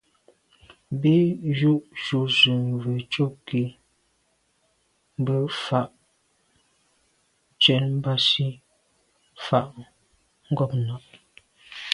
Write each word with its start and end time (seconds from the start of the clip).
Bí 1.01 1.15
jú’ 1.57 1.73
jú 2.03 2.19
zə̄ 2.37 2.57
mvə̌ 2.71 2.93
cúp 3.11 3.33
gí 3.47 3.63
mbə́ 5.19 5.39
fǎ 5.63 5.81
cwɛ̀d 7.61 7.85
mbásì 7.97 8.47
fàá’ 9.45 9.75
ngômnâ’. 10.51 10.95